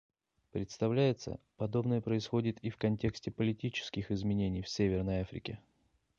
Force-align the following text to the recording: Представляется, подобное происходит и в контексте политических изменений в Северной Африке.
Представляется, 0.51 1.39
подобное 1.57 2.01
происходит 2.01 2.57
и 2.63 2.71
в 2.71 2.77
контексте 2.77 3.29
политических 3.29 4.09
изменений 4.09 4.63
в 4.63 4.67
Северной 4.67 5.21
Африке. 5.21 5.59